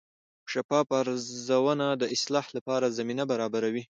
شفاف 0.51 0.87
ارزونه 0.99 1.87
د 2.01 2.03
اصلاح 2.15 2.45
لپاره 2.57 2.93
زمینه 2.97 3.23
برابروي. 3.31 3.83